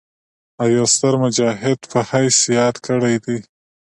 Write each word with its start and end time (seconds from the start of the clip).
او 0.61 0.67
يو 0.77 0.85
ستر 0.93 1.13
مجاهد 1.23 1.79
پۀ 1.91 1.99
حييث 2.09 2.37
ياد 2.57 2.75
کړي 2.85 3.15
دي 3.25 3.37